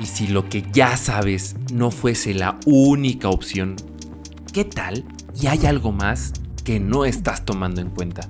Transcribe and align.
Y 0.00 0.06
si 0.06 0.28
lo 0.28 0.48
que 0.48 0.64
ya 0.72 0.96
sabes 0.96 1.56
no 1.72 1.90
fuese 1.90 2.32
la 2.32 2.60
única 2.66 3.30
opción, 3.30 3.74
¿qué 4.52 4.64
tal 4.64 5.04
y 5.40 5.48
hay 5.48 5.66
algo 5.66 5.90
más 5.90 6.32
que 6.64 6.78
no 6.78 7.04
estás 7.04 7.44
tomando 7.44 7.80
en 7.80 7.90
cuenta? 7.90 8.28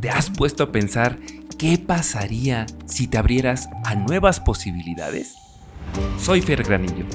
¿Te 0.00 0.10
has 0.10 0.30
puesto 0.30 0.62
a 0.62 0.70
pensar 0.70 1.18
qué 1.58 1.78
pasaría 1.78 2.66
si 2.86 3.08
te 3.08 3.18
abrieras 3.18 3.68
a 3.84 3.96
nuevas 3.96 4.38
posibilidades? 4.38 5.34
Soy 6.20 6.40
Fer 6.40 6.62
Granillo. 6.62 7.06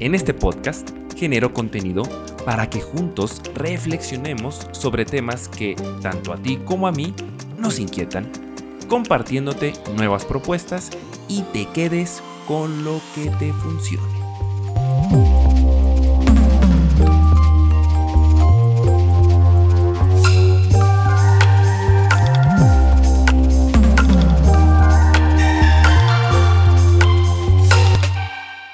En 0.00 0.16
este 0.16 0.34
podcast 0.34 0.90
genero 1.16 1.54
contenido 1.54 2.02
para 2.44 2.68
que 2.68 2.80
juntos 2.80 3.42
reflexionemos 3.54 4.66
sobre 4.72 5.04
temas 5.04 5.46
que 5.48 5.76
tanto 6.02 6.32
a 6.32 6.36
ti 6.36 6.58
como 6.64 6.88
a 6.88 6.92
mí 6.92 7.14
nos 7.58 7.78
inquietan, 7.78 8.28
compartiéndote 8.88 9.74
nuevas 9.94 10.24
propuestas 10.24 10.90
y 11.28 11.42
te 11.52 11.66
quedes 11.66 12.22
con 12.50 12.82
lo 12.82 13.00
que 13.14 13.30
te 13.38 13.52
funcione. 13.52 14.08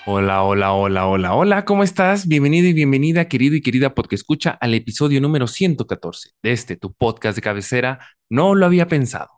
Hola, 0.06 0.42
hola, 0.42 0.72
hola, 0.72 1.06
hola, 1.06 1.34
hola, 1.34 1.64
¿cómo 1.66 1.82
estás? 1.82 2.26
Bienvenido 2.26 2.68
y 2.68 2.72
bienvenida, 2.72 3.28
querido 3.28 3.56
y 3.56 3.60
querida 3.60 3.94
porque 3.94 4.14
escucha 4.14 4.56
al 4.58 4.72
episodio 4.72 5.20
número 5.20 5.46
114 5.46 6.30
de 6.42 6.52
este, 6.52 6.76
tu 6.76 6.94
podcast 6.94 7.36
de 7.36 7.42
cabecera. 7.42 7.98
No 8.30 8.54
lo 8.54 8.64
había 8.64 8.88
pensado. 8.88 9.28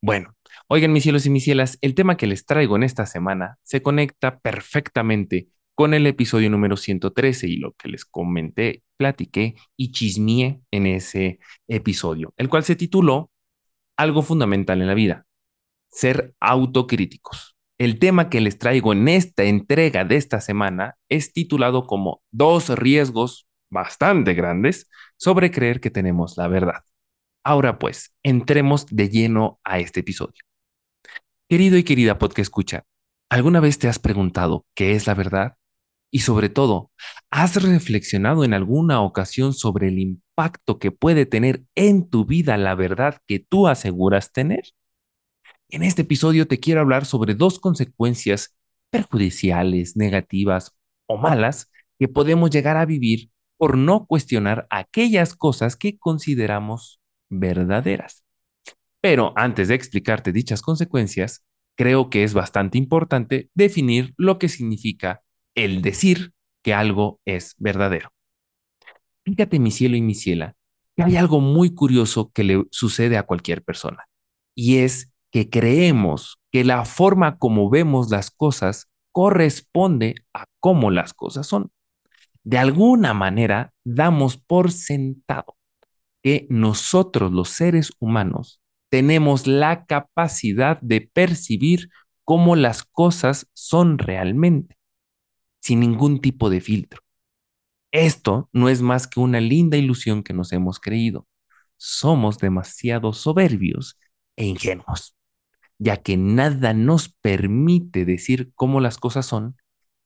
Bueno, 0.00 0.36
Oigan, 0.72 0.92
mis 0.92 1.02
cielos 1.02 1.26
y 1.26 1.30
mis 1.30 1.42
cielas, 1.42 1.78
el 1.80 1.96
tema 1.96 2.16
que 2.16 2.28
les 2.28 2.46
traigo 2.46 2.76
en 2.76 2.84
esta 2.84 3.04
semana 3.04 3.58
se 3.64 3.82
conecta 3.82 4.38
perfectamente 4.38 5.48
con 5.74 5.94
el 5.94 6.06
episodio 6.06 6.48
número 6.48 6.76
113 6.76 7.48
y 7.48 7.56
lo 7.56 7.72
que 7.72 7.88
les 7.88 8.04
comenté, 8.04 8.84
platiqué 8.96 9.56
y 9.76 9.90
chismié 9.90 10.60
en 10.70 10.86
ese 10.86 11.40
episodio, 11.66 12.34
el 12.36 12.48
cual 12.48 12.62
se 12.62 12.76
tituló 12.76 13.32
Algo 13.96 14.22
fundamental 14.22 14.80
en 14.80 14.86
la 14.86 14.94
vida, 14.94 15.26
ser 15.88 16.36
autocríticos. 16.38 17.56
El 17.76 17.98
tema 17.98 18.30
que 18.30 18.40
les 18.40 18.56
traigo 18.56 18.92
en 18.92 19.08
esta 19.08 19.42
entrega 19.42 20.04
de 20.04 20.14
esta 20.14 20.40
semana 20.40 20.94
es 21.08 21.32
titulado 21.32 21.88
como 21.88 22.22
Dos 22.30 22.68
riesgos 22.68 23.48
bastante 23.70 24.34
grandes 24.34 24.88
sobre 25.16 25.50
creer 25.50 25.80
que 25.80 25.90
tenemos 25.90 26.36
la 26.36 26.46
verdad. 26.46 26.84
Ahora 27.42 27.80
pues, 27.80 28.14
entremos 28.22 28.86
de 28.86 29.08
lleno 29.08 29.58
a 29.64 29.80
este 29.80 29.98
episodio. 29.98 30.44
Querido 31.50 31.76
y 31.76 31.82
querida 31.82 32.16
podcast 32.16 32.38
escucha, 32.38 32.84
¿alguna 33.28 33.58
vez 33.58 33.76
te 33.80 33.88
has 33.88 33.98
preguntado 33.98 34.66
qué 34.76 34.92
es 34.92 35.08
la 35.08 35.14
verdad? 35.14 35.56
Y 36.12 36.20
sobre 36.20 36.48
todo, 36.48 36.92
¿has 37.28 37.60
reflexionado 37.60 38.44
en 38.44 38.54
alguna 38.54 39.00
ocasión 39.00 39.52
sobre 39.52 39.88
el 39.88 39.98
impacto 39.98 40.78
que 40.78 40.92
puede 40.92 41.26
tener 41.26 41.64
en 41.74 42.08
tu 42.08 42.24
vida 42.24 42.56
la 42.56 42.76
verdad 42.76 43.18
que 43.26 43.40
tú 43.40 43.66
aseguras 43.66 44.30
tener? 44.30 44.62
En 45.68 45.82
este 45.82 46.02
episodio 46.02 46.46
te 46.46 46.60
quiero 46.60 46.82
hablar 46.82 47.04
sobre 47.04 47.34
dos 47.34 47.58
consecuencias 47.58 48.56
perjudiciales, 48.90 49.96
negativas 49.96 50.76
o 51.06 51.16
malas 51.16 51.72
que 51.98 52.06
podemos 52.06 52.50
llegar 52.50 52.76
a 52.76 52.86
vivir 52.86 53.32
por 53.56 53.76
no 53.76 54.06
cuestionar 54.06 54.68
aquellas 54.70 55.34
cosas 55.34 55.74
que 55.74 55.98
consideramos 55.98 57.00
verdaderas. 57.28 58.22
Pero 59.00 59.32
antes 59.36 59.68
de 59.68 59.74
explicarte 59.74 60.32
dichas 60.32 60.62
consecuencias, 60.62 61.44
creo 61.76 62.10
que 62.10 62.24
es 62.24 62.34
bastante 62.34 62.78
importante 62.78 63.50
definir 63.54 64.12
lo 64.16 64.38
que 64.38 64.48
significa 64.48 65.22
el 65.54 65.82
decir 65.82 66.32
que 66.62 66.74
algo 66.74 67.20
es 67.24 67.54
verdadero. 67.58 68.12
Fíjate, 69.24 69.58
mi 69.58 69.70
cielo 69.70 69.96
y 69.96 70.02
mi 70.02 70.14
ciela, 70.14 70.56
que 70.96 71.04
hay 71.04 71.16
algo 71.16 71.40
muy 71.40 71.74
curioso 71.74 72.30
que 72.34 72.44
le 72.44 72.64
sucede 72.70 73.16
a 73.16 73.22
cualquier 73.22 73.62
persona, 73.62 74.04
y 74.54 74.78
es 74.78 75.12
que 75.30 75.48
creemos 75.48 76.38
que 76.50 76.64
la 76.64 76.84
forma 76.84 77.38
como 77.38 77.70
vemos 77.70 78.10
las 78.10 78.30
cosas 78.30 78.90
corresponde 79.12 80.16
a 80.34 80.44
cómo 80.60 80.90
las 80.90 81.14
cosas 81.14 81.46
son. 81.46 81.70
De 82.42 82.58
alguna 82.58 83.14
manera, 83.14 83.72
damos 83.84 84.36
por 84.36 84.72
sentado 84.72 85.56
que 86.22 86.46
nosotros 86.50 87.32
los 87.32 87.50
seres 87.50 87.92
humanos 87.98 88.59
tenemos 88.90 89.46
la 89.46 89.86
capacidad 89.86 90.80
de 90.82 91.00
percibir 91.00 91.88
cómo 92.24 92.56
las 92.56 92.82
cosas 92.82 93.48
son 93.54 93.98
realmente, 93.98 94.76
sin 95.60 95.80
ningún 95.80 96.20
tipo 96.20 96.50
de 96.50 96.60
filtro. 96.60 97.02
Esto 97.92 98.48
no 98.52 98.68
es 98.68 98.82
más 98.82 99.08
que 99.08 99.20
una 99.20 99.40
linda 99.40 99.76
ilusión 99.76 100.22
que 100.22 100.32
nos 100.32 100.52
hemos 100.52 100.78
creído. 100.78 101.26
Somos 101.76 102.38
demasiado 102.38 103.12
soberbios 103.12 103.98
e 104.36 104.44
ingenuos, 104.44 105.16
ya 105.78 105.96
que 105.96 106.16
nada 106.16 106.74
nos 106.74 107.08
permite 107.08 108.04
decir 108.04 108.52
cómo 108.54 108.80
las 108.80 108.98
cosas 108.98 109.26
son. 109.26 109.56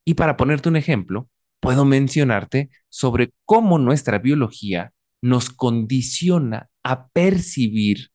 Y 0.03 0.13
para 0.13 0.37
ponerte 0.37 0.69
un 0.69 0.77
ejemplo, 0.77 1.29
puedo 1.59 1.85
mencionarte 1.85 2.69
sobre 2.89 3.33
cómo 3.45 3.77
nuestra 3.77 4.19
biología 4.19 4.93
nos 5.21 5.49
condiciona 5.49 6.69
a 6.83 7.07
percibir 7.09 8.11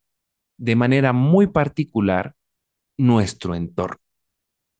de 0.60 0.76
manera 0.76 1.12
muy 1.15 1.48
particular 1.48 2.34
nuestro 2.98 3.54
entorno. 3.54 3.98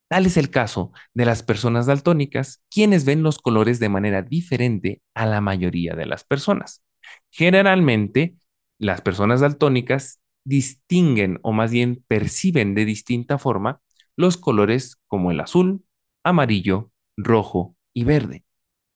Tal 0.09 0.27
es 0.27 0.37
el 0.37 0.51
caso 0.51 0.93
de 1.15 1.25
las 1.25 1.43
personas 1.43 1.87
daltónicas, 1.87 2.63
quienes 2.71 3.05
ven 3.05 3.23
los 3.23 3.39
colores 3.39 3.79
de 3.79 3.89
manera 3.89 4.23
diferente 4.23 5.03
a 5.15 5.25
la 5.27 5.41
mayoría 5.41 5.95
de 5.95 6.07
las 6.07 6.25
personas. 6.25 6.83
Generalmente, 7.31 8.37
las 8.79 9.03
personas 9.03 9.41
daltónicas 9.41 10.21
distinguen 10.45 11.39
o 11.43 11.53
más 11.53 11.71
bien 11.71 12.05
perciben 12.09 12.75
de 12.75 12.85
distinta 12.85 13.39
forma 13.39 13.81
los 14.17 14.37
colores 14.37 14.97
como 15.07 15.31
el 15.31 15.41
azul, 15.41 15.85
amarillo, 16.25 16.91
rojo 17.17 17.77
y 17.95 18.05
verde. 18.05 18.45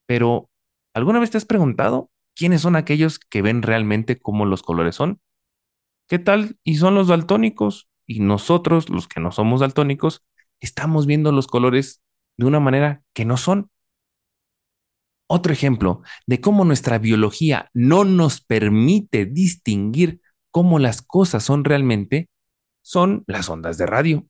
Pero, 0.06 0.50
¿alguna 0.94 1.20
vez 1.20 1.30
te 1.30 1.38
has 1.38 1.46
preguntado 1.46 2.10
quiénes 2.34 2.62
son 2.62 2.76
aquellos 2.76 3.18
que 3.18 3.42
ven 3.42 3.62
realmente 3.62 4.18
cómo 4.18 4.46
los 4.46 4.62
colores 4.62 4.96
son? 4.96 5.20
¿Qué 6.08 6.18
tal? 6.18 6.58
Y 6.64 6.76
son 6.76 6.94
los 6.94 7.08
daltónicos. 7.08 7.88
Y 8.06 8.20
nosotros, 8.20 8.88
los 8.90 9.08
que 9.08 9.20
no 9.20 9.32
somos 9.32 9.60
daltónicos, 9.60 10.24
estamos 10.60 11.06
viendo 11.06 11.32
los 11.32 11.46
colores 11.46 12.02
de 12.36 12.46
una 12.46 12.60
manera 12.60 13.02
que 13.14 13.24
no 13.24 13.36
son. 13.36 13.70
Otro 15.26 15.52
ejemplo 15.52 16.02
de 16.26 16.40
cómo 16.40 16.64
nuestra 16.64 16.98
biología 16.98 17.70
no 17.72 18.04
nos 18.04 18.42
permite 18.42 19.24
distinguir 19.24 20.20
cómo 20.50 20.78
las 20.78 21.00
cosas 21.02 21.42
son 21.42 21.64
realmente 21.64 22.28
son 22.82 23.24
las 23.26 23.48
ondas 23.48 23.78
de 23.78 23.86
radio, 23.86 24.26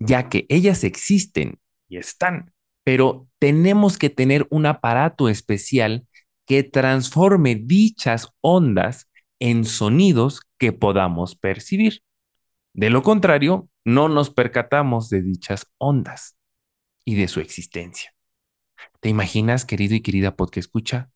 ya 0.00 0.28
que 0.28 0.46
ellas 0.48 0.82
existen 0.82 1.60
y 1.88 1.98
están, 1.98 2.52
pero 2.82 3.28
tenemos 3.38 3.96
que 3.96 4.10
tener 4.10 4.48
un 4.50 4.66
aparato 4.66 5.28
especial 5.28 6.06
que 6.44 6.64
transforme 6.64 7.54
dichas 7.54 8.28
ondas 8.40 9.08
en 9.44 9.66
sonidos 9.66 10.40
que 10.56 10.72
podamos 10.72 11.36
percibir. 11.36 12.02
De 12.72 12.88
lo 12.88 13.02
contrario, 13.02 13.68
no 13.84 14.08
nos 14.08 14.30
percatamos 14.30 15.10
de 15.10 15.20
dichas 15.20 15.70
ondas 15.76 16.38
y 17.04 17.16
de 17.16 17.28
su 17.28 17.40
existencia. 17.40 18.14
¿Te 19.00 19.10
imaginas, 19.10 19.66
querido 19.66 19.94
y 19.94 20.00
querida 20.00 20.34
podcast 20.34 20.64
escucha, 20.64 21.10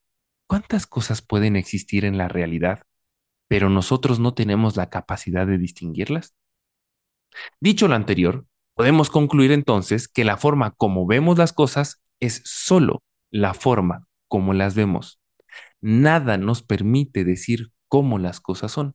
cuántas 0.46 0.86
cosas 0.86 1.22
pueden 1.22 1.56
existir 1.56 2.04
en 2.04 2.18
la 2.18 2.28
realidad, 2.28 2.82
pero 3.48 3.70
nosotros 3.70 4.18
no 4.20 4.34
tenemos 4.34 4.76
la 4.76 4.90
capacidad 4.90 5.46
de 5.46 5.56
distinguirlas? 5.56 6.34
Dicho 7.60 7.88
lo 7.88 7.94
anterior, 7.94 8.44
podemos 8.74 9.08
concluir 9.08 9.52
entonces 9.52 10.06
que 10.06 10.26
la 10.26 10.36
forma 10.36 10.72
como 10.72 11.06
vemos 11.06 11.38
las 11.38 11.54
cosas 11.54 12.02
es 12.20 12.42
solo 12.44 13.02
la 13.30 13.54
forma 13.54 14.06
como 14.26 14.52
las 14.52 14.74
vemos. 14.74 15.18
Nada 15.80 16.36
nos 16.36 16.62
permite 16.62 17.24
decir 17.24 17.72
cómo 17.88 18.18
las 18.18 18.40
cosas 18.40 18.72
son. 18.72 18.94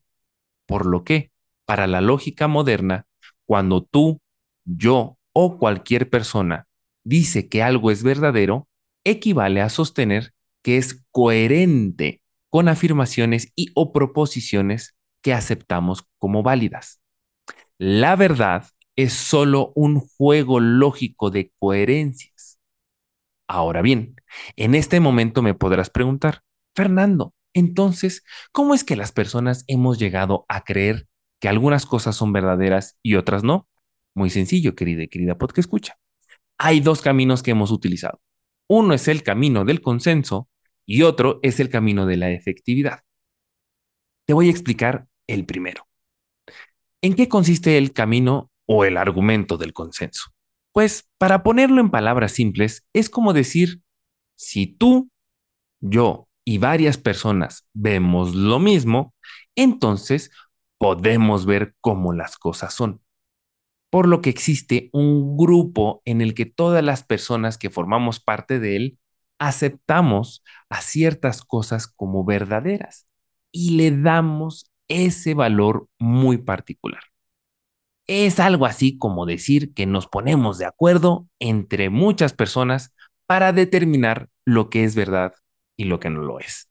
Por 0.66 0.86
lo 0.86 1.04
que, 1.04 1.32
para 1.66 1.88
la 1.88 2.02
lógica 2.02 2.48
moderna, 2.48 3.06
cuando 3.46 3.84
tú, 3.84 4.22
yo 4.66 5.18
o 5.34 5.58
cualquier 5.58 6.10
persona 6.10 6.68
dice 7.04 7.50
que 7.50 7.64
algo 7.64 7.92
es 7.92 8.04
verdadero, 8.04 8.68
equivale 9.04 9.62
a 9.62 9.70
sostener 9.70 10.34
que 10.62 10.78
es 10.78 11.04
coherente 11.12 12.22
con 12.50 12.68
afirmaciones 12.68 13.52
y 13.56 13.70
o 13.76 13.92
proposiciones 13.92 14.96
que 15.22 15.34
aceptamos 15.34 16.06
como 16.18 16.44
válidas. 16.44 17.02
La 17.78 18.16
verdad 18.16 18.66
es 18.96 19.14
solo 19.14 19.72
un 19.76 20.00
juego 20.00 20.60
lógico 20.60 21.32
de 21.32 21.52
coherencias. 21.60 22.60
Ahora 23.48 23.82
bien, 23.82 24.16
en 24.56 24.76
este 24.76 25.00
momento 25.00 25.42
me 25.42 25.54
podrás 25.54 25.90
preguntar, 25.90 26.42
Fernando, 26.76 27.34
entonces, 27.54 28.24
¿cómo 28.52 28.74
es 28.74 28.84
que 28.84 28.96
las 28.96 29.12
personas 29.12 29.64
hemos 29.68 30.00
llegado 30.00 30.46
a 30.50 30.64
creer 30.64 31.08
que 31.40 31.50
algunas 31.50 31.86
cosas 31.86 32.16
son 32.16 32.34
verdaderas 32.34 32.98
y 33.04 33.16
otras 33.16 33.44
no? 33.44 33.68
Muy 34.16 34.30
sencillo, 34.30 34.76
querida 34.76 35.04
y 35.04 35.08
querida 35.08 35.38
podcast 35.38 35.60
escucha. 35.60 35.98
hay 36.58 36.80
dos 36.80 37.02
caminos 37.02 37.44
que 37.44 37.52
hemos 37.52 37.72
utilizado. 37.72 38.22
Uno 38.68 38.94
es 38.94 39.08
el 39.08 39.24
camino 39.24 39.66
del 39.66 39.82
consenso 39.82 40.50
y 40.86 41.04
otro 41.04 41.40
es 41.44 41.60
el 41.60 41.70
camino 41.70 42.06
de 42.06 42.18
la 42.18 42.32
efectividad. 42.32 43.02
Te 44.26 44.34
voy 44.34 44.48
a 44.48 44.52
explicar 44.52 45.08
el 45.28 45.46
primero. 45.46 45.88
¿En 47.02 47.16
qué 47.16 47.28
consiste 47.28 47.78
el 47.78 47.92
camino 47.92 48.50
o 48.66 48.86
el 48.86 48.98
argumento 48.98 49.58
del 49.58 49.74
consenso? 49.74 50.32
Pues 50.72 51.10
para 51.18 51.44
ponerlo 51.44 51.82
en 51.82 51.92
palabras 51.92 52.32
simples, 52.32 52.86
es 52.94 53.10
como 53.10 53.34
decir, 53.34 53.82
si 54.36 54.68
tú, 54.68 55.10
yo 55.82 56.30
y 56.46 56.58
varias 56.58 56.98
personas 56.98 57.68
vemos 57.74 58.36
lo 58.36 58.60
mismo, 58.60 59.14
entonces 59.56 60.32
podemos 60.78 61.46
ver 61.46 61.76
cómo 61.82 62.14
las 62.14 62.38
cosas 62.38 62.74
son. 62.74 63.02
Por 63.90 64.08
lo 64.08 64.22
que 64.22 64.30
existe 64.30 64.90
un 64.92 65.38
grupo 65.38 66.02
en 66.06 66.22
el 66.22 66.34
que 66.34 66.46
todas 66.46 66.84
las 66.84 67.04
personas 67.04 67.58
que 67.58 67.70
formamos 67.70 68.20
parte 68.20 68.60
de 68.60 68.76
él 68.76 69.00
aceptamos 69.40 70.44
a 70.70 70.82
ciertas 70.82 71.44
cosas 71.44 71.88
como 71.88 72.24
verdaderas 72.26 73.08
y 73.52 73.72
le 73.78 73.92
damos 73.92 74.72
ese 74.88 75.34
valor 75.34 75.88
muy 76.00 76.38
particular. 76.38 77.04
Es 78.08 78.40
algo 78.40 78.66
así 78.66 78.98
como 78.98 79.26
decir 79.26 79.74
que 79.74 79.86
nos 79.86 80.08
ponemos 80.08 80.58
de 80.58 80.66
acuerdo 80.66 81.28
entre 81.40 81.90
muchas 81.90 82.34
personas 82.34 82.94
para 83.26 83.54
determinar 83.54 84.30
lo 84.44 84.70
que 84.70 84.84
es 84.84 84.96
verdad 84.96 85.34
y 85.76 85.86
lo 85.86 86.00
que 86.00 86.10
no 86.10 86.22
lo 86.22 86.40
es. 86.40 86.70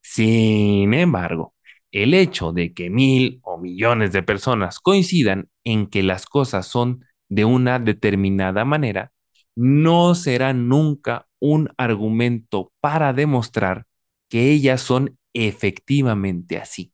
Sin 0.00 0.94
embargo, 0.94 1.54
el 1.92 2.14
hecho 2.14 2.52
de 2.52 2.74
que 2.74 2.90
mil 2.90 3.40
o 3.42 3.58
millones 3.58 4.12
de 4.12 4.22
personas 4.22 4.80
coincidan 4.80 5.48
en 5.64 5.86
que 5.86 6.02
las 6.02 6.26
cosas 6.26 6.66
son 6.66 7.04
de 7.28 7.44
una 7.44 7.78
determinada 7.78 8.64
manera, 8.64 9.12
no 9.56 10.14
será 10.14 10.52
nunca 10.52 11.26
un 11.40 11.70
argumento 11.76 12.72
para 12.80 13.12
demostrar 13.12 13.86
que 14.28 14.50
ellas 14.50 14.80
son 14.80 15.18
efectivamente 15.32 16.58
así. 16.58 16.92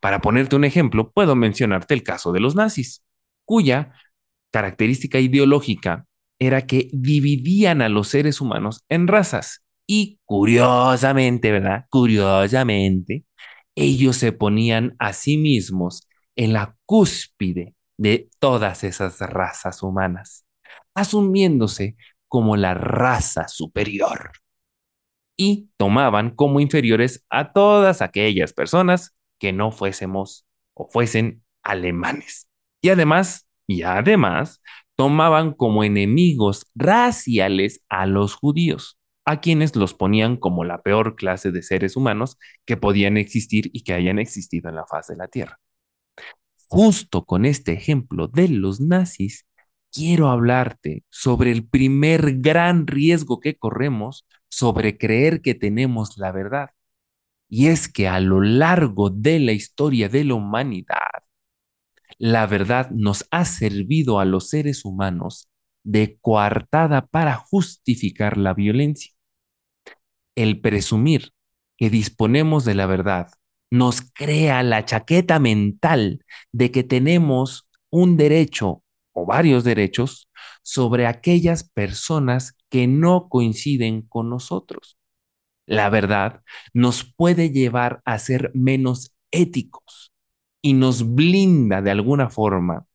Para 0.00 0.20
ponerte 0.20 0.56
un 0.56 0.64
ejemplo, 0.64 1.10
puedo 1.10 1.36
mencionarte 1.36 1.94
el 1.94 2.02
caso 2.02 2.32
de 2.32 2.40
los 2.40 2.54
nazis, 2.54 3.02
cuya 3.44 3.94
característica 4.52 5.18
ideológica 5.18 6.06
era 6.38 6.66
que 6.66 6.88
dividían 6.92 7.82
a 7.82 7.88
los 7.88 8.08
seres 8.08 8.40
humanos 8.40 8.84
en 8.88 9.08
razas 9.08 9.62
y 9.92 10.20
curiosamente, 10.24 11.50
¿verdad? 11.50 11.86
Curiosamente, 11.90 13.24
ellos 13.74 14.16
se 14.16 14.30
ponían 14.30 14.94
a 15.00 15.12
sí 15.12 15.36
mismos 15.36 16.08
en 16.36 16.52
la 16.52 16.76
cúspide 16.86 17.74
de 17.98 18.28
todas 18.38 18.84
esas 18.84 19.18
razas 19.18 19.82
humanas, 19.82 20.46
asumiéndose 20.94 21.96
como 22.28 22.56
la 22.56 22.74
raza 22.74 23.48
superior 23.48 24.30
y 25.36 25.70
tomaban 25.76 26.36
como 26.36 26.60
inferiores 26.60 27.24
a 27.28 27.52
todas 27.52 28.00
aquellas 28.00 28.52
personas 28.52 29.16
que 29.40 29.52
no 29.52 29.72
fuésemos 29.72 30.46
o 30.72 30.88
fuesen 30.88 31.42
alemanes. 31.64 32.48
Y 32.80 32.90
además, 32.90 33.48
y 33.66 33.82
además, 33.82 34.62
tomaban 34.94 35.52
como 35.52 35.82
enemigos 35.82 36.64
raciales 36.76 37.82
a 37.88 38.06
los 38.06 38.36
judíos, 38.36 38.99
a 39.30 39.40
quienes 39.40 39.76
los 39.76 39.94
ponían 39.94 40.36
como 40.36 40.64
la 40.64 40.82
peor 40.82 41.14
clase 41.14 41.52
de 41.52 41.62
seres 41.62 41.96
humanos 41.96 42.36
que 42.64 42.76
podían 42.76 43.16
existir 43.16 43.70
y 43.72 43.84
que 43.84 43.94
hayan 43.94 44.18
existido 44.18 44.68
en 44.68 44.74
la 44.74 44.86
faz 44.86 45.06
de 45.06 45.16
la 45.16 45.28
Tierra. 45.28 45.60
Justo 46.68 47.24
con 47.24 47.44
este 47.44 47.72
ejemplo 47.72 48.26
de 48.26 48.48
los 48.48 48.80
nazis, 48.80 49.46
quiero 49.92 50.28
hablarte 50.28 51.04
sobre 51.10 51.52
el 51.52 51.66
primer 51.66 52.38
gran 52.40 52.86
riesgo 52.88 53.38
que 53.38 53.56
corremos 53.56 54.26
sobre 54.48 54.98
creer 54.98 55.42
que 55.42 55.54
tenemos 55.54 56.18
la 56.18 56.32
verdad. 56.32 56.70
Y 57.48 57.68
es 57.68 57.88
que 57.88 58.08
a 58.08 58.18
lo 58.18 58.40
largo 58.40 59.10
de 59.10 59.38
la 59.38 59.52
historia 59.52 60.08
de 60.08 60.24
la 60.24 60.34
humanidad, 60.34 61.22
la 62.18 62.46
verdad 62.46 62.90
nos 62.90 63.26
ha 63.30 63.44
servido 63.44 64.18
a 64.18 64.24
los 64.24 64.48
seres 64.50 64.84
humanos 64.84 65.48
de 65.84 66.18
coartada 66.20 67.06
para 67.06 67.36
justificar 67.36 68.36
la 68.36 68.54
violencia. 68.54 69.12
El 70.40 70.62
presumir 70.62 71.34
que 71.76 71.90
disponemos 71.90 72.64
de 72.64 72.74
la 72.74 72.86
verdad 72.86 73.28
nos 73.70 74.00
crea 74.00 74.62
la 74.62 74.86
chaqueta 74.86 75.38
mental 75.38 76.24
de 76.50 76.70
que 76.70 76.82
tenemos 76.82 77.68
un 77.90 78.16
derecho 78.16 78.82
o 79.12 79.26
varios 79.26 79.64
derechos 79.64 80.30
sobre 80.62 81.06
aquellas 81.06 81.68
personas 81.68 82.56
que 82.70 82.86
no 82.86 83.28
coinciden 83.28 84.00
con 84.00 84.30
nosotros. 84.30 84.96
La 85.66 85.90
verdad 85.90 86.40
nos 86.72 87.04
puede 87.04 87.50
llevar 87.50 88.00
a 88.06 88.18
ser 88.18 88.50
menos 88.54 89.12
éticos 89.30 90.10
y 90.62 90.72
nos 90.72 91.14
blinda 91.14 91.82
de 91.82 91.90
alguna 91.90 92.30
forma, 92.30 92.86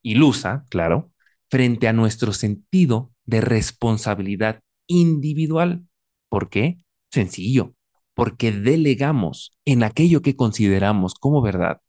ilusa, 0.00 0.64
claro, 0.70 1.12
frente 1.50 1.86
a 1.86 1.92
nuestro 1.92 2.32
sentido 2.32 3.12
de 3.26 3.42
responsabilidad 3.42 4.62
individual. 4.86 5.84
¿Por 6.30 6.48
qué? 6.48 6.83
Sencillo, 7.14 7.76
porque 8.12 8.50
delegamos 8.50 9.56
en 9.64 9.84
aquello 9.84 10.20
que 10.20 10.34
consideramos 10.34 11.14
como 11.14 11.42
verdad 11.42 11.80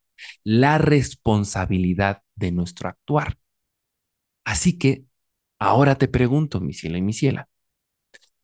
la 0.44 0.78
responsabilidad 0.78 2.22
de 2.36 2.52
nuestro 2.52 2.90
actuar. 2.90 3.40
Así 4.44 4.78
que 4.78 5.06
ahora 5.58 5.96
te 5.96 6.08
pregunto, 6.08 6.62
mi 6.62 6.74
ciela 6.74 7.00
y 7.00 7.02
mi 7.02 7.12
ciela, 7.12 7.50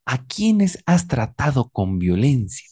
¿a 0.06 0.26
quiénes 0.26 0.82
has 0.88 1.08
tratado 1.08 1.70
con 1.70 2.00
violencia 2.00 2.68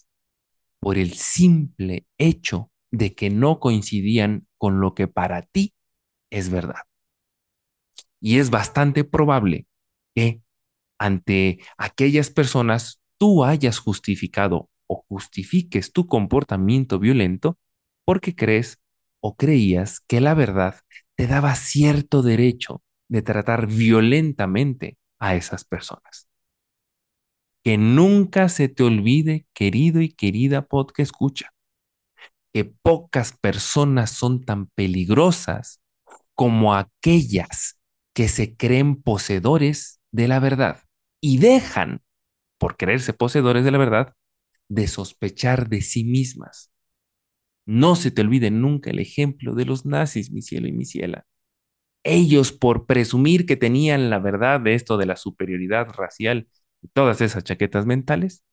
por 0.80 0.98
el 0.98 1.14
simple 1.14 2.08
hecho 2.18 2.72
de 2.90 3.14
que 3.14 3.30
no 3.30 3.60
coincidían 3.60 4.48
con 4.58 4.80
lo 4.82 4.96
que 4.96 5.08
para 5.08 5.44
ti 5.44 5.76
es 6.32 6.50
verdad? 6.50 6.82
Y 8.20 8.40
es 8.40 8.50
bastante 8.50 9.04
probable 9.04 9.68
que 10.16 10.42
ante 10.98 11.60
aquellas 11.78 12.32
personas 12.32 13.00
tú 13.20 13.44
hayas 13.44 13.78
justificado 13.78 14.72
o 14.88 15.06
justifiques 15.08 15.94
tu 15.94 16.08
comportamiento 16.08 16.98
violento 16.98 17.60
porque 18.06 18.36
crees 18.36 18.80
o 19.20 19.36
creías 19.36 20.00
que 20.00 20.22
la 20.22 20.34
verdad 20.34 20.82
te 21.16 21.28
daba 21.28 21.54
cierto 21.54 22.24
derecho 22.24 22.82
de 23.08 23.22
tratar 23.22 23.68
violentamente 23.68 24.98
a 25.20 25.36
esas 25.36 25.66
personas. 25.66 26.28
Que 27.64 27.78
nunca 27.78 28.50
se 28.50 28.70
te 28.70 28.84
olvide, 28.84 29.46
querido 29.54 30.02
y 30.02 30.10
querida 30.10 30.66
podcast 30.66 31.12
escucha, 31.12 31.54
que 32.54 32.66
pocas 32.66 33.34
personas 33.34 34.12
son 34.12 34.44
tan 34.44 34.68
peligrosas 34.68 35.82
como 36.36 36.74
aquellas 36.74 37.80
que 38.14 38.28
se 38.28 38.56
creen 38.56 39.02
poseedores 39.02 40.00
de 40.12 40.28
la 40.28 40.40
verdad 40.40 40.84
y 41.22 41.40
dejan, 41.40 42.02
por 42.60 42.78
creerse 42.78 43.14
poseedores 43.14 43.66
de 43.66 43.72
la 43.72 43.80
verdad, 43.80 44.16
de 44.70 44.88
sospechar 44.88 45.70
de 45.70 45.82
sí 45.82 46.06
mismas. 46.06 46.72
No 47.66 47.96
se 47.96 48.12
te 48.12 48.22
olvide 48.22 48.52
nunca 48.52 48.90
el 48.90 49.00
ejemplo 49.00 49.56
de 49.56 49.66
los 49.66 49.86
nazis, 49.86 50.32
mi 50.32 50.42
cielo 50.42 50.68
y 50.68 50.72
mi 50.74 50.86
ciela. 50.86 51.26
Ellos, 52.04 52.52
por 52.52 52.86
presumir 52.88 53.46
que 53.46 53.58
tenían 53.58 54.10
la 54.10 54.20
verdad 54.20 54.62
de 54.62 54.76
esto 54.76 54.98
de 54.98 55.06
la 55.06 55.16
superioridad 55.18 55.90
racial 55.90 56.48
y 56.82 56.90
todas 56.90 57.22
esas 57.22 57.44
chaquetas 57.44 57.86
mentales, 57.86 58.44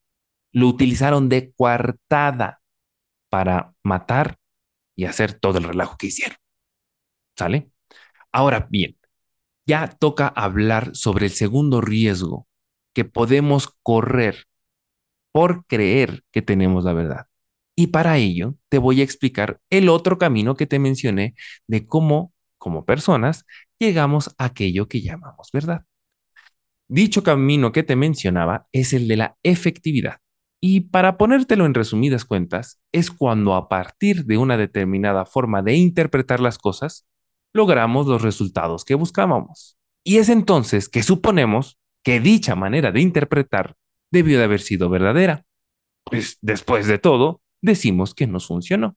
lo 0.53 0.69
utilizaron 0.69 1.29
de 1.29 1.53
coartada 1.53 2.61
para 3.31 3.75
matar 3.85 4.39
y 4.97 5.07
hacer 5.07 5.35
todo 5.35 5.59
el 5.59 5.65
relajo 5.65 5.97
que 5.99 6.09
hicieron. 6.09 6.39
¿Sale? 7.37 7.71
Ahora 8.33 8.69
bien, 8.71 8.99
ya 9.67 9.89
toca 9.89 10.29
hablar 10.29 10.97
sobre 10.97 11.27
el 11.27 11.33
segundo 11.33 11.81
riesgo 11.81 12.46
que 12.97 13.05
podemos 13.05 13.69
correr 13.83 14.47
por 15.31 15.67
creer 15.67 16.25
que 16.33 16.41
tenemos 16.41 16.83
la 16.85 16.95
verdad. 16.95 17.27
Y 17.75 17.89
para 17.89 18.17
ello 18.17 18.55
te 18.71 18.79
voy 18.79 19.03
a 19.03 19.05
explicar 19.05 19.61
el 19.69 19.91
otro 19.91 20.17
camino 20.17 20.55
que 20.55 20.67
te 20.67 20.79
mencioné 20.79 21.35
de 21.67 21.87
cómo 21.87 22.33
como 22.57 22.87
personas, 22.87 23.45
llegamos 23.79 24.35
a 24.39 24.47
aquello 24.47 24.89
que 24.89 25.03
llamamos 25.03 25.51
verdad. 25.53 25.85
Dicho 26.89 27.23
camino 27.23 27.71
que 27.71 27.83
te 27.83 27.97
mencionaba 27.97 28.67
es 28.73 28.95
el 28.95 29.09
de 29.09 29.19
la 29.19 29.37
efectividad. 29.43 30.21
Y 30.59 30.81
para 30.89 31.19
ponértelo 31.19 31.67
en 31.67 31.75
resumidas 31.75 32.25
cuentas, 32.25 32.81
es 32.93 33.11
cuando 33.11 33.57
a 33.57 33.69
partir 33.69 34.25
de 34.25 34.39
una 34.39 34.57
determinada 34.57 35.27
forma 35.27 35.61
de 35.61 35.75
interpretar 35.75 36.41
las 36.41 36.57
cosas, 36.57 37.07
logramos 37.53 38.07
los 38.07 38.23
resultados 38.23 38.87
que 38.87 38.95
buscábamos. 38.95 39.77
Y 40.03 40.17
es 40.17 40.31
entonces 40.31 40.89
que 40.89 41.03
suponemos 41.03 41.77
que 42.07 42.21
dicha 42.21 42.55
manera 42.55 42.93
de 42.93 43.01
interpretar 43.01 43.75
debió 44.13 44.39
de 44.39 44.45
haber 44.45 44.61
sido 44.61 44.89
verdadera. 44.89 45.45
Pues 46.05 46.39
después 46.41 46.87
de 46.87 46.99
todo, 46.99 47.43
decimos 47.61 48.15
que 48.15 48.29
nos 48.29 48.47
funcionó. 48.47 48.97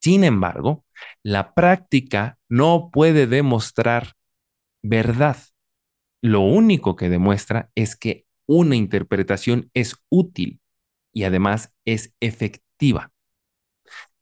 Sin 0.00 0.22
embargo, 0.22 0.84
la 1.24 1.52
práctica 1.52 2.38
no 2.48 2.90
puede 2.92 3.26
demostrar 3.26 4.12
verdad. 4.84 5.36
lo 6.22 6.42
único 6.42 6.94
que 6.94 7.08
demuestra 7.08 7.72
es 7.74 7.96
que 7.96 8.24
una 8.46 8.76
interpretación 8.76 9.68
es 9.74 9.96
útil 10.08 10.60
y 11.12 11.24
además 11.24 11.74
es 11.84 12.14
efectiva. 12.20 13.10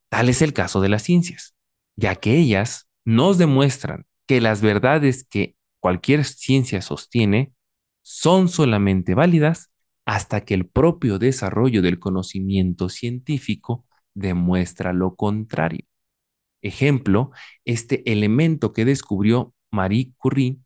Tal 0.09 0.31
es 0.31 0.41
el 0.41 0.55
caso 0.55 0.81
de 0.81 0.89
las 0.89 1.03
ciencias, 1.03 1.55
ya 1.97 2.15
que 2.15 2.39
ellas 2.39 2.89
nos 3.05 3.37
demuestran 3.37 4.07
que 4.27 4.41
las 4.41 4.63
verdades 4.63 5.27
que 5.29 5.55
cualquier 5.81 6.25
ciencia 6.25 6.81
sostiene 6.81 7.54
son 8.05 8.49
solamente 8.49 9.15
válidas 9.15 9.71
hasta 10.05 10.45
que 10.45 10.55
el 10.55 10.67
propio 10.67 11.19
desarrollo 11.19 11.81
del 11.83 11.99
conocimiento 11.99 12.91
científico 12.91 13.87
demuestra 14.15 14.93
lo 14.93 15.17
contrario. 15.17 15.87
Ejemplo, 16.63 17.31
este 17.65 18.11
elemento 18.11 18.73
que 18.73 18.85
descubrió 18.85 19.55
Marie 19.73 20.13
Curie, 20.19 20.59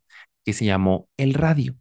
que 0.45 0.53
se 0.53 0.65
llamó 0.65 1.09
el 1.17 1.33
radio. 1.33 1.75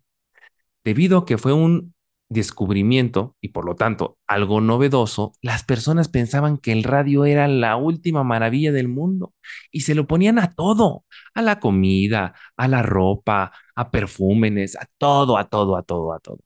Debido 0.85 1.19
a 1.19 1.27
que 1.27 1.39
fue 1.39 1.53
un 1.53 1.95
descubrimiento 2.29 3.37
y 3.41 3.49
por 3.49 3.65
lo 3.65 3.75
tanto 3.75 4.19
algo 4.27 4.61
novedoso, 4.61 5.33
las 5.43 5.65
personas 5.65 6.09
pensaban 6.09 6.59
que 6.59 6.73
el 6.73 6.85
radio 6.85 7.25
era 7.25 7.49
la 7.49 7.77
última 7.77 8.23
maravilla 8.23 8.73
del 8.73 8.89
mundo 8.89 9.35
y 9.73 9.81
se 9.81 9.95
lo 9.95 10.07
ponían 10.07 10.39
a 10.39 10.53
todo, 10.53 11.05
a 11.35 11.43
la 11.43 11.59
comida, 11.61 12.35
a 12.57 12.69
la 12.69 12.83
ropa, 12.83 13.53
a 13.79 13.91
perfúmenes, 13.91 14.77
a 14.77 14.87
todo, 14.99 15.39
a 15.39 15.49
todo, 15.49 15.77
a 15.77 15.83
todo, 15.83 16.13
a 16.13 16.19
todo. 16.21 16.39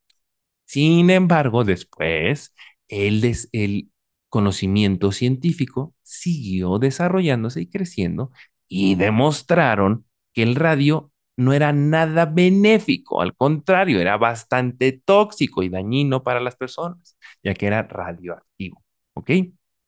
Sin 0.64 1.10
embargo, 1.10 1.64
después 1.64 2.54
el, 2.88 3.22
el 3.52 3.90
conocimiento 4.28 5.12
científico 5.12 5.94
siguió 6.02 6.78
desarrollándose 6.78 7.60
y 7.62 7.68
creciendo 7.70 8.30
y 8.68 8.94
demostraron 8.94 10.06
que 10.32 10.42
el 10.42 10.54
radio 10.56 11.10
no 11.36 11.52
era 11.52 11.72
nada 11.72 12.26
benéfico, 12.26 13.20
al 13.22 13.34
contrario, 13.36 14.00
era 14.00 14.16
bastante 14.18 14.92
tóxico 15.04 15.62
y 15.62 15.68
dañino 15.70 16.22
para 16.22 16.40
las 16.40 16.56
personas, 16.56 17.16
ya 17.42 17.54
que 17.54 17.66
era 17.66 17.82
radioactivo. 17.82 18.82
¿Ok? 19.14 19.30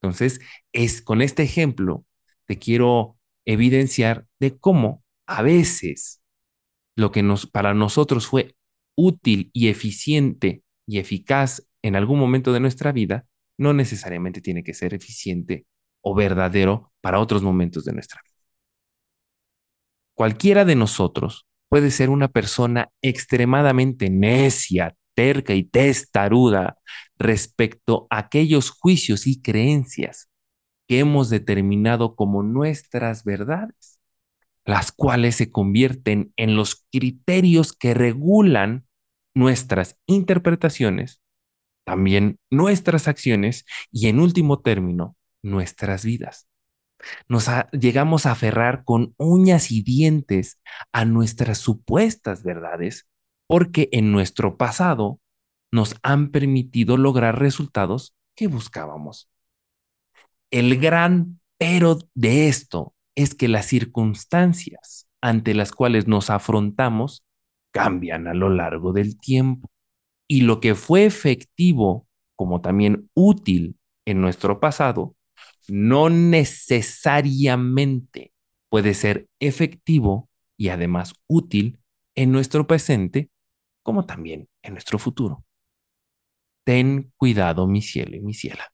Entonces, 0.00 0.40
es 0.72 1.02
con 1.02 1.22
este 1.22 1.42
ejemplo 1.42 2.04
te 2.46 2.58
quiero 2.58 3.18
evidenciar 3.46 4.26
de 4.40 4.58
cómo 4.58 5.02
a 5.26 5.42
veces 5.42 6.20
lo 6.96 7.10
que 7.10 7.22
nos, 7.22 7.46
para 7.46 7.74
nosotros 7.74 8.26
fue 8.26 8.56
útil 8.96 9.50
y 9.52 9.68
eficiente 9.68 10.62
y 10.86 10.98
eficaz 10.98 11.66
en 11.82 11.96
algún 11.96 12.18
momento 12.18 12.52
de 12.52 12.60
nuestra 12.60 12.92
vida, 12.92 13.26
no 13.58 13.72
necesariamente 13.72 14.40
tiene 14.40 14.62
que 14.62 14.74
ser 14.74 14.94
eficiente 14.94 15.66
o 16.00 16.14
verdadero 16.14 16.92
para 17.00 17.20
otros 17.20 17.42
momentos 17.42 17.84
de 17.84 17.92
nuestra 17.92 18.20
vida. 18.24 18.34
Cualquiera 20.14 20.64
de 20.64 20.76
nosotros 20.76 21.46
puede 21.68 21.90
ser 21.90 22.10
una 22.10 22.28
persona 22.28 22.90
extremadamente 23.02 24.10
necia, 24.10 24.94
terca 25.14 25.54
y 25.54 25.64
testaruda 25.64 26.78
respecto 27.18 28.06
a 28.10 28.18
aquellos 28.18 28.70
juicios 28.70 29.26
y 29.26 29.40
creencias 29.40 30.28
que 30.86 31.00
hemos 31.00 31.30
determinado 31.30 32.14
como 32.14 32.42
nuestras 32.42 33.24
verdades, 33.24 33.93
las 34.64 34.92
cuales 34.92 35.36
se 35.36 35.50
convierten 35.50 36.32
en 36.36 36.56
los 36.56 36.86
criterios 36.92 37.72
que 37.72 37.94
regulan 37.94 38.86
nuestras 39.34 39.98
interpretaciones, 40.06 41.20
también 41.84 42.38
nuestras 42.50 43.08
acciones 43.08 43.66
y 43.90 44.08
en 44.08 44.20
último 44.20 44.60
término, 44.60 45.16
nuestras 45.42 46.04
vidas 46.04 46.48
nos 47.28 47.48
llegamos 47.72 48.26
a 48.26 48.32
aferrar 48.32 48.84
con 48.84 49.14
uñas 49.18 49.70
y 49.70 49.82
dientes 49.82 50.60
a 50.92 51.04
nuestras 51.04 51.58
supuestas 51.58 52.42
verdades 52.42 53.06
porque 53.46 53.88
en 53.92 54.12
nuestro 54.12 54.56
pasado 54.56 55.20
nos 55.70 55.96
han 56.02 56.30
permitido 56.30 56.96
lograr 56.96 57.38
resultados 57.38 58.14
que 58.34 58.46
buscábamos. 58.46 59.30
El 60.50 60.78
gran 60.78 61.40
pero 61.58 61.98
de 62.14 62.48
esto 62.48 62.94
es 63.14 63.34
que 63.34 63.48
las 63.48 63.66
circunstancias 63.66 65.08
ante 65.20 65.54
las 65.54 65.72
cuales 65.72 66.06
nos 66.06 66.30
afrontamos 66.30 67.24
cambian 67.72 68.26
a 68.26 68.34
lo 68.34 68.50
largo 68.50 68.92
del 68.92 69.18
tiempo 69.18 69.70
y 70.28 70.42
lo 70.42 70.60
que 70.60 70.74
fue 70.74 71.04
efectivo 71.04 72.06
como 72.36 72.60
también 72.60 73.10
útil 73.14 73.76
en 74.04 74.20
nuestro 74.20 74.60
pasado 74.60 75.16
no 75.68 76.10
necesariamente 76.10 78.32
puede 78.68 78.94
ser 78.94 79.28
efectivo 79.40 80.28
y 80.56 80.68
además 80.68 81.14
útil 81.26 81.80
en 82.14 82.30
nuestro 82.32 82.66
presente 82.66 83.30
como 83.82 84.06
también 84.06 84.48
en 84.62 84.72
nuestro 84.74 84.98
futuro. 84.98 85.44
Ten 86.64 87.12
cuidado, 87.16 87.66
mi 87.66 87.82
cielo 87.82 88.16
y 88.16 88.20
mi 88.20 88.34
ciela, 88.34 88.72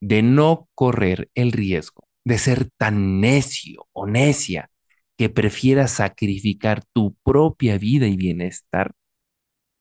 de 0.00 0.22
no 0.22 0.68
correr 0.74 1.30
el 1.34 1.52
riesgo 1.52 2.08
de 2.24 2.38
ser 2.38 2.70
tan 2.76 3.20
necio 3.20 3.88
o 3.92 4.06
necia 4.06 4.70
que 5.16 5.28
prefieras 5.28 5.92
sacrificar 5.92 6.84
tu 6.92 7.14
propia 7.22 7.78
vida 7.78 8.06
y 8.06 8.16
bienestar 8.16 8.94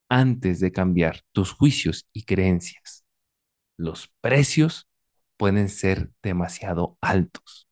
antes 0.10 0.60
de 0.60 0.72
cambiar 0.72 1.22
tus 1.32 1.52
juicios 1.52 2.08
y 2.14 2.24
creencias. 2.24 3.06
Los 3.78 4.12
precios 4.22 4.88
pueden 5.38 5.70
ser 5.70 6.12
demasiado 6.22 6.98
altos. 7.02 7.68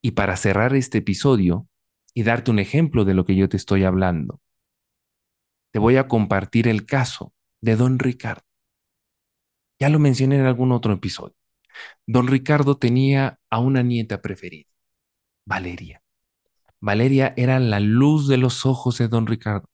Y 0.00 0.12
para 0.12 0.36
cerrar 0.36 0.74
este 0.74 0.98
episodio 0.98 1.68
y 2.14 2.22
darte 2.22 2.50
un 2.50 2.58
ejemplo 2.58 3.04
de 3.04 3.14
lo 3.14 3.24
que 3.24 3.36
yo 3.36 3.48
te 3.48 3.56
estoy 3.56 3.84
hablando, 3.84 4.40
te 5.72 5.78
voy 5.78 5.96
a 5.96 6.06
compartir 6.06 6.68
el 6.68 6.86
caso 6.86 7.32
de 7.60 7.76
don 7.76 7.98
Ricardo. 7.98 8.44
Ya 9.80 9.88
lo 9.88 9.98
mencioné 9.98 10.36
en 10.36 10.46
algún 10.46 10.70
otro 10.70 10.92
episodio. 10.92 11.34
Don 12.06 12.26
Ricardo 12.28 12.76
tenía 12.78 13.38
a 13.50 13.58
una 13.60 13.82
nieta 13.82 14.20
preferida, 14.22 14.68
Valeria. 15.44 16.02
Valeria 16.80 17.32
era 17.36 17.60
la 17.60 17.80
luz 17.80 18.28
de 18.28 18.38
los 18.38 18.66
ojos 18.66 18.98
de 18.98 19.08
don 19.08 19.26
Ricardo. 19.26 19.68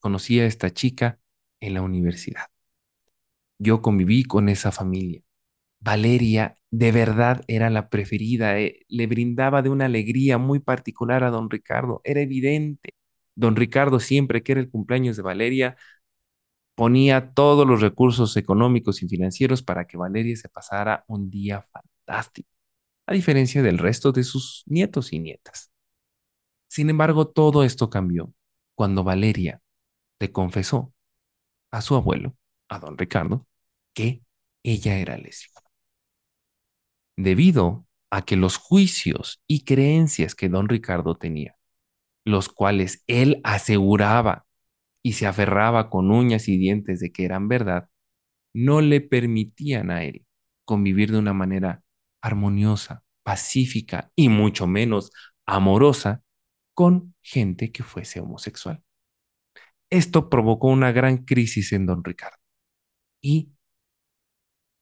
Conocía 0.00 0.44
a 0.44 0.46
esta 0.46 0.72
chica 0.72 1.18
en 1.60 1.74
la 1.74 1.82
universidad. 1.82 2.46
Yo 3.58 3.82
conviví 3.82 4.24
con 4.24 4.48
esa 4.48 4.72
familia. 4.72 5.22
Valeria 5.80 6.58
de 6.70 6.92
verdad 6.92 7.42
era 7.48 7.70
la 7.70 7.88
preferida, 7.90 8.58
eh, 8.60 8.80
le 8.88 9.06
brindaba 9.06 9.62
de 9.62 9.70
una 9.70 9.86
alegría 9.86 10.38
muy 10.38 10.60
particular 10.60 11.24
a 11.24 11.30
don 11.30 11.50
Ricardo, 11.50 12.00
era 12.04 12.20
evidente. 12.20 12.94
Don 13.36 13.56
Ricardo 13.56 14.00
siempre 14.00 14.42
que 14.42 14.52
era 14.52 14.60
el 14.60 14.70
cumpleaños 14.70 15.16
de 15.16 15.22
Valeria 15.22 15.76
ponía 16.74 17.32
todos 17.32 17.66
los 17.66 17.80
recursos 17.80 18.36
económicos 18.36 19.02
y 19.02 19.08
financieros 19.08 19.62
para 19.62 19.86
que 19.86 19.96
Valeria 19.96 20.36
se 20.36 20.48
pasara 20.48 21.04
un 21.08 21.30
día 21.30 21.62
fantástico, 21.72 22.50
a 23.06 23.12
diferencia 23.12 23.62
del 23.62 23.78
resto 23.78 24.12
de 24.12 24.24
sus 24.24 24.64
nietos 24.66 25.12
y 25.12 25.20
nietas. 25.20 25.70
Sin 26.68 26.90
embargo, 26.90 27.28
todo 27.28 27.64
esto 27.64 27.90
cambió 27.90 28.32
cuando 28.74 29.04
Valeria 29.04 29.62
le 30.18 30.32
confesó 30.32 30.92
a 31.70 31.80
su 31.82 31.94
abuelo, 31.94 32.36
a 32.68 32.78
don 32.78 32.98
Ricardo, 32.98 33.46
que 33.94 34.22
ella 34.62 34.98
era 34.98 35.16
lesiva 35.16 35.64
debido 37.16 37.86
a 38.10 38.22
que 38.24 38.36
los 38.36 38.56
juicios 38.56 39.42
y 39.46 39.64
creencias 39.64 40.34
que 40.34 40.48
don 40.48 40.68
Ricardo 40.68 41.16
tenía, 41.16 41.56
los 42.24 42.48
cuales 42.48 43.02
él 43.06 43.40
aseguraba 43.44 44.43
y 45.04 45.12
se 45.12 45.26
aferraba 45.26 45.90
con 45.90 46.10
uñas 46.10 46.48
y 46.48 46.56
dientes 46.56 47.00
de 47.00 47.12
que 47.12 47.24
eran 47.24 47.48
verdad, 47.48 47.88
no 48.54 48.80
le 48.80 49.00
permitían 49.00 49.90
a 49.90 50.04
él 50.04 50.26
convivir 50.64 51.12
de 51.12 51.18
una 51.18 51.34
manera 51.34 51.82
armoniosa, 52.22 53.04
pacífica 53.22 54.10
y 54.16 54.28
mucho 54.28 54.66
menos 54.66 55.12
amorosa 55.46 56.22
con 56.74 57.14
gente 57.22 57.70
que 57.70 57.82
fuese 57.82 58.20
homosexual. 58.20 58.82
Esto 59.90 60.30
provocó 60.30 60.68
una 60.68 60.92
gran 60.92 61.18
crisis 61.18 61.72
en 61.72 61.86
don 61.86 62.02
Ricardo 62.02 62.38
y 63.20 63.52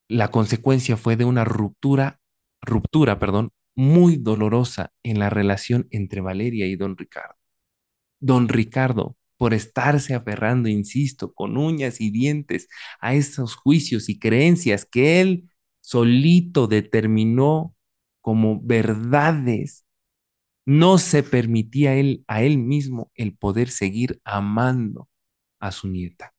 la 0.09 0.31
consecuencia 0.31 0.97
fue 0.97 1.17
de 1.17 1.25
una 1.25 1.45
ruptura 1.45 2.21
ruptura, 2.63 3.19
perdón, 3.19 3.53
muy 3.75 4.17
dolorosa 4.17 4.93
en 5.03 5.19
la 5.19 5.31
relación 5.31 5.89
entre 5.91 6.21
Valeria 6.21 6.67
y 6.67 6.77
don 6.77 6.97
Ricardo. 6.97 7.35
Don 8.21 8.49
Ricardo, 8.49 9.17
por 9.43 9.55
estarse 9.55 10.15
aferrando, 10.15 10.69
insisto, 10.69 11.35
con 11.35 11.57
uñas 11.57 12.01
y 12.01 12.13
dientes 12.13 12.69
a 13.01 13.15
esos 13.15 13.57
juicios 13.57 14.09
y 14.09 14.21
creencias 14.21 14.85
que 14.85 15.21
él 15.21 15.51
solito 15.81 16.69
determinó 16.69 17.75
como 18.21 18.61
verdades, 18.63 19.85
no 20.65 20.99
se 20.99 21.25
permitía 21.25 21.97
él, 21.97 22.25
a 22.29 22.45
él 22.45 22.57
mismo 22.57 23.11
el 23.17 23.37
poder 23.37 23.71
seguir 23.71 24.21
amando 24.23 25.09
a 25.59 25.73
su 25.73 25.89
nieta, 25.89 26.33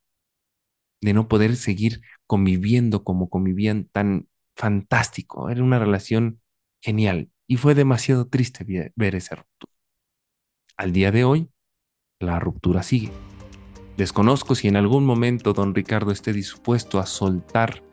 de 1.01 1.13
no 1.13 1.27
poder 1.27 1.57
seguir 1.57 1.99
conviviendo 2.25 3.03
como 3.03 3.29
convivían 3.29 3.89
tan 3.91 4.29
fantástico, 4.55 5.49
era 5.49 5.61
una 5.61 5.77
relación 5.77 6.39
genial 6.79 7.29
y 7.47 7.57
fue 7.57 7.75
demasiado 7.75 8.29
triste 8.29 8.65
ver 8.95 9.15
esa 9.15 9.35
ruptura. 9.35 9.73
Al 10.77 10.93
día 10.93 11.11
de 11.11 11.25
hoy, 11.25 11.52
la 12.23 12.39
ruptura 12.39 12.83
sigue. 12.83 13.11
Desconozco 13.97 14.55
si 14.55 14.67
en 14.67 14.75
algún 14.75 15.05
momento 15.05 15.53
don 15.53 15.75
Ricardo 15.75 16.11
esté 16.11 16.33
dispuesto 16.33 16.99
a 16.99 17.05
soltar 17.05 17.83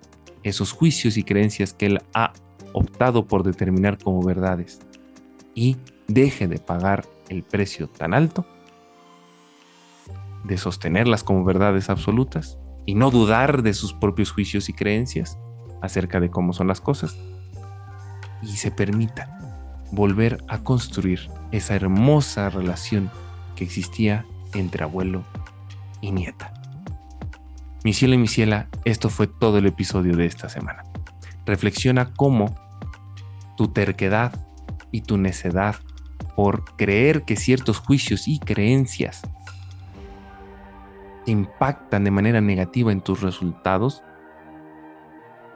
esos 0.42 0.72
juicios 0.72 1.18
y 1.18 1.22
creencias 1.22 1.74
que 1.74 1.86
él 1.86 2.00
ha 2.14 2.32
optado 2.72 3.26
por 3.26 3.42
determinar 3.42 3.98
como 3.98 4.22
verdades 4.22 4.80
y 5.54 5.76
deje 6.08 6.48
de 6.48 6.58
pagar 6.58 7.04
el 7.28 7.42
precio 7.42 7.88
tan 7.88 8.14
alto 8.14 8.46
de 10.44 10.56
sostenerlas 10.56 11.22
como 11.22 11.44
verdades 11.44 11.90
absolutas 11.90 12.58
y 12.86 12.94
no 12.94 13.10
dudar 13.10 13.62
de 13.62 13.74
sus 13.74 13.92
propios 13.92 14.32
juicios 14.32 14.68
y 14.68 14.72
creencias 14.72 15.38
acerca 15.82 16.18
de 16.18 16.30
cómo 16.30 16.52
son 16.54 16.66
las 16.68 16.80
cosas 16.80 17.16
y 18.42 18.56
se 18.56 18.70
permita 18.70 19.38
volver 19.92 20.42
a 20.48 20.62
construir 20.62 21.28
esa 21.52 21.74
hermosa 21.74 22.48
relación 22.48 23.10
que 23.60 23.64
existía 23.64 24.24
entre 24.54 24.84
abuelo 24.84 25.22
y 26.00 26.12
nieta. 26.12 26.54
Mi 27.84 27.92
cielo 27.92 28.14
y 28.14 28.18
mi 28.18 28.26
ciela, 28.26 28.68
esto 28.86 29.10
fue 29.10 29.26
todo 29.26 29.58
el 29.58 29.66
episodio 29.66 30.16
de 30.16 30.24
esta 30.24 30.48
semana. 30.48 30.82
Reflexiona 31.44 32.14
cómo 32.14 32.54
tu 33.58 33.68
terquedad 33.68 34.32
y 34.92 35.02
tu 35.02 35.18
necedad 35.18 35.76
por 36.36 36.74
creer 36.76 37.24
que 37.24 37.36
ciertos 37.36 37.80
juicios 37.80 38.28
y 38.28 38.38
creencias 38.38 39.20
impactan 41.26 42.04
de 42.04 42.10
manera 42.10 42.40
negativa 42.40 42.92
en 42.92 43.02
tus 43.02 43.20
resultados, 43.20 44.02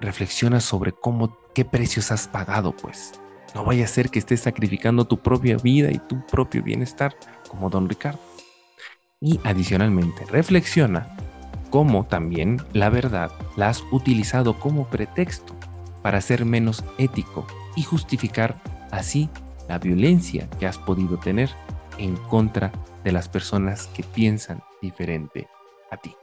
reflexiona 0.03 0.61
sobre 0.61 0.93
cómo, 0.93 1.39
qué 1.55 1.65
precios 1.65 2.13
has 2.13 2.29
pagado, 2.29 2.77
pues. 2.77 3.19
No 3.55 3.65
vaya 3.65 3.85
a 3.85 3.89
ser 3.89 4.11
que 4.11 4.19
estés 4.19 4.41
sacrificando 4.41 5.07
tu 5.07 5.23
propia 5.23 5.57
vida 5.57 5.91
y 5.91 5.99
tu 6.01 6.21
propio 6.27 6.63
bienestar, 6.63 7.17
como 7.55 7.71
don 7.71 7.89
Ricardo. 7.89 8.21
Y 9.21 9.41
adicionalmente, 9.45 10.27
reflexiona 10.27 11.17
cómo 11.71 12.05
también 12.05 12.61
la 12.73 12.91
verdad 12.91 13.33
la 13.57 13.69
has 13.69 13.83
utilizado 13.91 14.59
como 14.59 14.87
pretexto 14.89 15.55
para 16.03 16.21
ser 16.21 16.45
menos 16.45 16.85
ético 16.99 17.47
y 17.77 17.83
justificar 17.83 18.61
así 18.91 19.31
la 19.69 19.79
violencia 19.79 20.49
que 20.59 20.67
has 20.67 20.79
podido 20.79 21.17
tener 21.19 21.51
en 21.99 22.17
contra 22.17 22.73
de 23.03 23.13
las 23.13 23.29
personas 23.29 23.87
que 23.89 24.03
piensan 24.03 24.63
diferente 24.83 25.49
a 25.91 25.97
ti. 25.97 26.15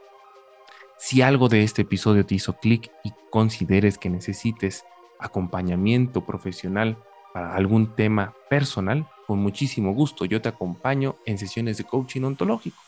Si 0.97 1.21
algo 1.21 1.49
de 1.49 1.63
este 1.63 1.81
episodio 1.81 2.25
te 2.25 2.35
hizo 2.35 2.53
clic 2.53 2.91
y 3.03 3.11
consideres 3.31 3.97
que 3.97 4.09
necesites 4.09 4.83
acompañamiento 5.19 6.25
profesional 6.25 6.97
para 7.33 7.55
algún 7.55 7.95
tema 7.95 8.33
personal, 8.49 9.07
con 9.31 9.39
muchísimo 9.39 9.93
gusto 9.93 10.25
yo 10.25 10.41
te 10.41 10.49
acompaño 10.49 11.15
en 11.25 11.37
sesiones 11.37 11.77
de 11.77 11.85
coaching 11.85 12.23
ontológico. 12.23 12.81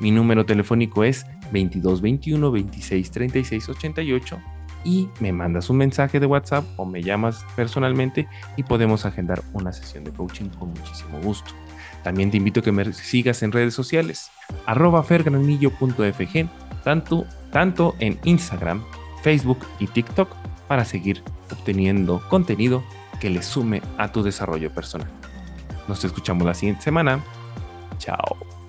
Mi 0.00 0.12
número 0.12 0.46
telefónico 0.46 1.02
es 1.02 1.26
2221 1.50 2.52
26 2.52 3.10
36 3.10 3.68
88 3.70 4.38
y 4.84 5.08
me 5.18 5.32
mandas 5.32 5.68
un 5.68 5.78
mensaje 5.78 6.20
de 6.20 6.26
WhatsApp 6.26 6.64
o 6.76 6.84
me 6.84 7.02
llamas 7.02 7.44
personalmente 7.56 8.28
y 8.56 8.62
podemos 8.62 9.04
agendar 9.04 9.42
una 9.52 9.72
sesión 9.72 10.04
de 10.04 10.12
coaching 10.12 10.50
con 10.50 10.68
muchísimo 10.68 11.18
gusto. 11.24 11.50
También 12.04 12.30
te 12.30 12.36
invito 12.36 12.60
a 12.60 12.62
que 12.62 12.70
me 12.70 12.92
sigas 12.92 13.42
en 13.42 13.50
redes 13.50 13.74
sociales, 13.74 14.30
arroba 14.66 15.02
fergranillo.fg, 15.02 16.48
tanto, 16.84 17.26
tanto 17.50 17.96
en 17.98 18.16
Instagram, 18.22 18.84
Facebook 19.24 19.66
y 19.80 19.88
TikTok 19.88 20.36
para 20.68 20.84
seguir 20.84 21.24
obteniendo 21.50 22.22
contenido 22.28 22.84
que 23.20 23.28
le 23.28 23.42
sume 23.42 23.82
a 23.98 24.12
tu 24.12 24.22
desarrollo 24.22 24.72
personal. 24.72 25.19
Nos 25.88 26.04
escuchamos 26.04 26.46
la 26.46 26.54
siguiente 26.54 26.82
semana. 26.82 27.22
Chao. 27.98 28.59